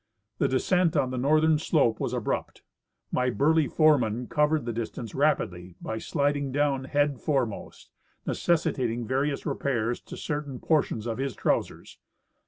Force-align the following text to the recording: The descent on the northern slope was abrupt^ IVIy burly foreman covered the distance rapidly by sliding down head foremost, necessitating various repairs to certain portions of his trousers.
The 0.39 0.47
descent 0.47 0.97
on 0.97 1.11
the 1.11 1.17
northern 1.19 1.59
slope 1.59 1.99
was 1.99 2.11
abrupt^ 2.11 2.61
IVIy 3.13 3.37
burly 3.37 3.67
foreman 3.67 4.25
covered 4.25 4.65
the 4.65 4.73
distance 4.73 5.13
rapidly 5.13 5.75
by 5.79 5.99
sliding 5.99 6.51
down 6.51 6.85
head 6.85 7.19
foremost, 7.19 7.91
necessitating 8.25 9.05
various 9.05 9.45
repairs 9.45 10.01
to 10.01 10.17
certain 10.17 10.57
portions 10.57 11.05
of 11.05 11.19
his 11.19 11.35
trousers. 11.35 11.99